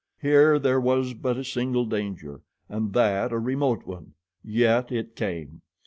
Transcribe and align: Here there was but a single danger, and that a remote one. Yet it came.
Here 0.19 0.57
there 0.57 0.81
was 0.81 1.13
but 1.13 1.37
a 1.37 1.43
single 1.43 1.85
danger, 1.85 2.41
and 2.67 2.91
that 2.93 3.31
a 3.31 3.37
remote 3.37 3.85
one. 3.85 4.15
Yet 4.43 4.91
it 4.91 5.15
came. 5.15 5.61